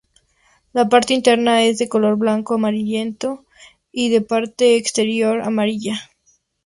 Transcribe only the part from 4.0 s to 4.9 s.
la parte